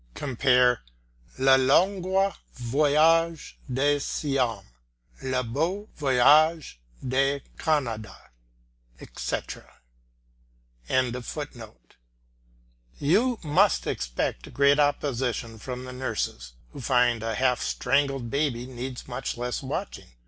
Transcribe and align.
Cf. 0.15 0.79
La 1.37 1.57
Longue 1.57 2.33
Voyage 2.55 3.59
de 3.71 3.99
Siam, 3.99 4.65
Le 5.21 5.43
Beau 5.43 5.89
Voyage 5.95 6.79
de 7.07 7.39
Canada, 7.59 8.17
etc.] 8.99 9.61
You 12.97 13.37
must 13.43 13.85
expect 13.85 14.51
great 14.55 14.79
opposition 14.79 15.59
from 15.59 15.85
the 15.85 15.93
nurses, 15.93 16.53
who 16.73 16.81
find 16.81 17.21
a 17.21 17.35
half 17.35 17.61
strangled 17.61 18.31
baby 18.31 18.65
needs 18.65 19.07
much 19.07 19.37
less 19.37 19.61
watching. 19.61 20.09